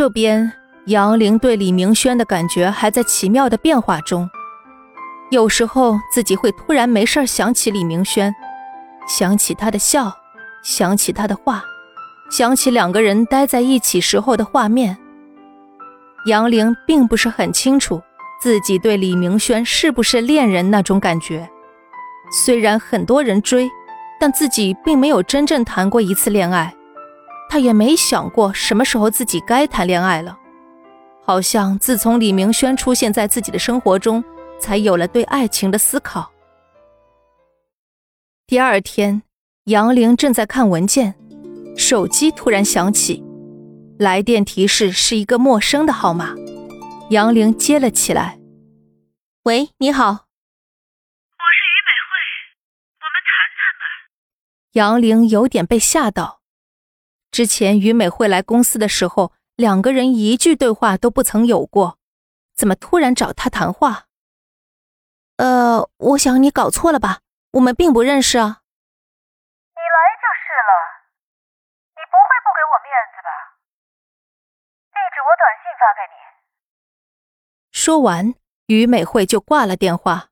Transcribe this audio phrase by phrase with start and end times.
[0.00, 0.50] 这边，
[0.86, 4.26] 杨玲对李明轩的感觉还在奇妙的变化中。
[5.30, 8.34] 有时候自己会突然没事想起李明轩，
[9.06, 10.10] 想起他的笑，
[10.62, 11.62] 想起他的话，
[12.30, 14.96] 想起两个人待在一起时候的画面。
[16.24, 18.00] 杨玲并不是很清楚
[18.40, 21.46] 自己对李明轩是不是恋人那种感觉，
[22.32, 23.68] 虽然很多人追，
[24.18, 26.74] 但自己并没有真正谈过一次恋爱，
[27.50, 30.38] 她也没想过什么时候自己该谈恋爱了。
[31.22, 34.24] 好像自从李明轩出现在自己的生活中。
[34.60, 36.30] 才有了对爱情的思考。
[38.46, 39.22] 第二天，
[39.64, 41.14] 杨玲正在看文件，
[41.78, 43.24] 手机突然响起，
[43.98, 46.34] 来电提示是一个陌生的号码。
[47.08, 48.38] 杨玲接了起来
[49.44, 50.20] ：“喂，你好，我是
[51.64, 52.12] 于美惠，
[53.00, 53.82] 我们谈谈吧。”
[54.76, 56.39] 杨玲有点被吓到，
[57.30, 61.98] 之前于美惠来公司的时候，两个人一句对话都不曾有过，
[62.56, 64.06] 怎么突然找她谈话？
[65.36, 67.20] 呃，我想你搞错了吧？
[67.52, 68.60] 我们并不认识啊。
[69.74, 70.72] 你来就是了，
[71.96, 73.30] 你不会不给我面子吧？
[74.92, 76.14] 地址我短信发给你。
[77.72, 78.34] 说完，
[78.66, 80.28] 于美惠就挂了电话。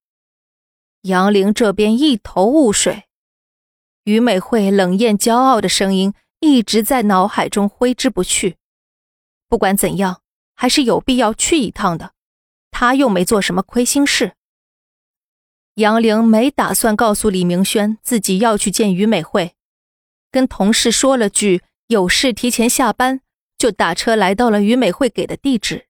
[1.02, 3.08] 杨玲这边一头雾水，
[4.04, 8.56] 于美惠冷艳骄傲的声音一直在脑海中挥之不去。
[9.48, 10.22] 不管怎样，
[10.54, 12.12] 还是有必要去一趟的。
[12.70, 14.34] 他又没做什么亏心事。
[15.74, 19.54] 杨玲没打算告诉李明轩自己要去见于美惠，
[20.30, 23.20] 跟同事说了句有事提前下班，
[23.56, 25.86] 就打车来到了于美惠给的地址。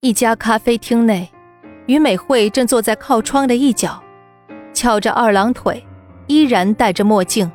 [0.00, 1.32] 一家咖啡厅内，
[1.86, 4.02] 于美惠正坐在靠窗的一角，
[4.74, 5.84] 翘着二郎腿，
[6.26, 7.50] 依然戴着墨镜。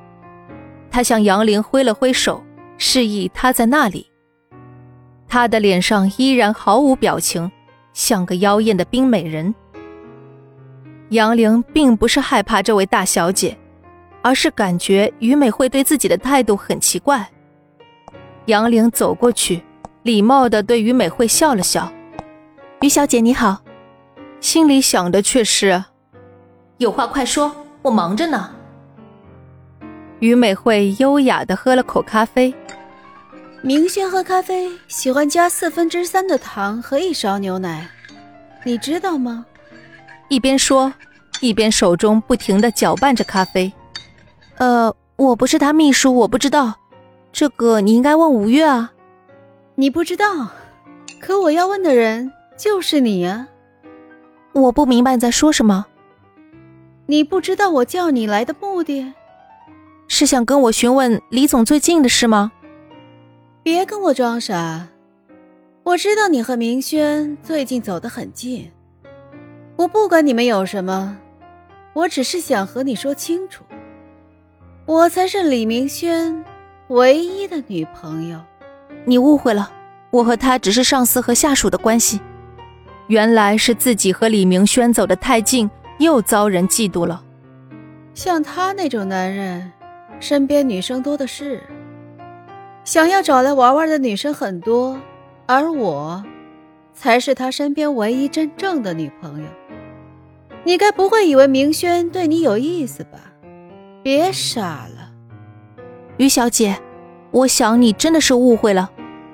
[0.92, 2.44] 她向杨玲挥了挥手，
[2.78, 4.12] 示意她在那里。
[5.28, 7.50] 她的脸上依然毫无表情，
[7.94, 9.56] 像个妖艳的冰美人。
[11.10, 13.58] 杨玲并不是害怕这位大小姐，
[14.22, 17.28] 而是感觉于美惠对自己的态度很奇怪。
[18.46, 19.64] 杨玲走过去，
[20.04, 21.92] 礼貌地对于美惠笑了笑
[22.82, 23.62] ：“于小姐你好。”
[24.40, 25.84] 心里想的却是
[26.80, 28.52] ：“有话快说，我忙着呢。”
[30.22, 32.54] 于美惠优雅的喝了口咖啡。
[33.64, 37.88] 明轩喝咖啡喜欢加四分之三的糖和一勺牛奶，
[38.64, 39.46] 你知道吗？
[40.30, 40.94] 一边说，
[41.42, 43.72] 一边手中不停的搅拌着咖啡。
[44.58, 46.76] 呃，我不是他秘书，我不知道。
[47.34, 48.92] 这个你应该问吴越啊。
[49.76, 50.50] 你不知道，
[51.20, 53.48] 可我要问的人就是你啊。
[54.54, 55.88] 我不明白你在说什么。
[57.08, 59.14] 你不知道我叫你来的目的，
[60.14, 62.52] 是想跟我询问李总最近的事吗？
[63.64, 64.86] 别跟我装傻，
[65.84, 68.70] 我知道你和明轩最近走得很近。
[69.78, 71.18] 我不管你们有什么，
[71.94, 73.64] 我只是想和你说清楚，
[74.86, 76.44] 我才是李明轩
[76.90, 78.38] 唯一的女朋友。
[79.06, 79.72] 你误会了，
[80.12, 82.20] 我和他只是上司和下属的关系。
[83.08, 87.24] 原来是自己和李明轩走得太近，又遭人嫉妒了。
[88.14, 89.72] 像他那种男人，
[90.22, 91.64] 身边女生多的是，
[92.86, 95.02] 想要找来玩玩的女生很多，
[95.48, 96.24] 而我，
[96.94, 99.48] 才是他身边唯一真正的女朋友。
[100.64, 103.20] 你该不会以为明轩对你有意思吧？
[104.04, 105.12] 别傻了，
[106.18, 106.80] 于小姐，
[107.32, 108.92] 我想你真的是误会了，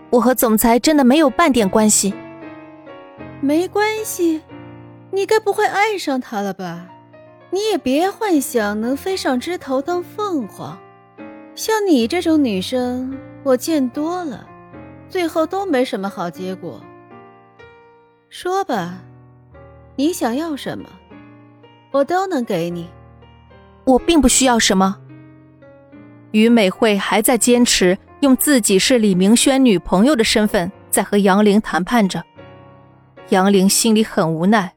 [0.09, 2.13] 我和总裁真的没有半点关系。
[3.41, 4.41] 没关系，
[5.11, 6.87] 你该不会爱上他了吧？
[7.49, 10.77] 你也别幻想能飞上枝头当凤凰，
[11.55, 14.45] 像你这种女生我见多了，
[15.09, 16.81] 最后都没什么好结果。
[18.29, 19.01] 说吧，
[19.95, 20.85] 你想要什么？
[21.91, 22.89] 我都能给你，
[23.85, 24.97] 我并不需要什么。
[26.31, 32.21] 于美惠还在坚持用自己是李明轩女朋友的身份在和杨玲谈判着，
[33.29, 34.73] 杨玲心里很无奈，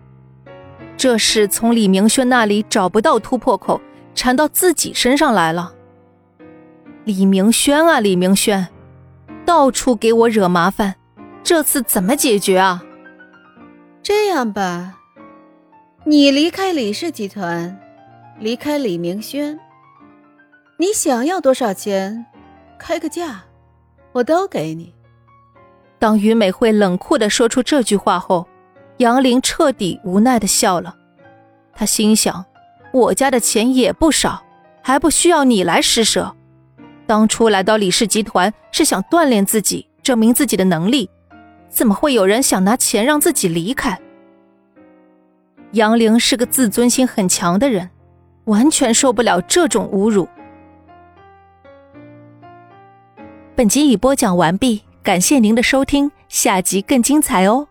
[1.00, 3.80] 这事从李明轩那里找不到突破口，
[4.14, 5.72] 缠到自己身上来了。
[7.04, 8.68] 李明轩啊，李明轩，
[9.46, 10.96] 到处给我惹麻烦，
[11.42, 12.84] 这次怎么解决啊？
[14.02, 14.98] 这样吧。
[16.04, 17.80] 你离开李氏集团，
[18.38, 19.58] 离开李明轩，
[20.76, 22.26] 你想要多少钱？
[22.78, 23.44] 开个价，
[24.12, 24.92] 我都给你。
[25.98, 28.46] 当于美惠冷酷的说出这句话后，
[29.00, 30.94] 杨玲彻底无奈的笑了。
[31.72, 32.44] 她心想：
[32.92, 34.42] 我家的钱也不少，
[34.82, 36.36] 还不需要你来施舍。
[37.06, 41.08] 当初来到李氏集团是想锻炼自己，证明自己的能力，
[41.70, 43.98] 怎么会有人想拿钱让自己离开？
[45.72, 47.88] 杨玲是个自尊心很强的人，
[48.44, 50.28] 完全受不了这种侮辱。
[53.56, 57.66] 本集已播讲完毕，感谢您的收听，下集更精彩哦。